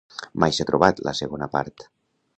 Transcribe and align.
Mai 0.43 0.55
s'ha 0.59 0.65
trobat 0.71 1.03
la 1.09 1.13
segona 1.21 1.51
part. 1.57 1.87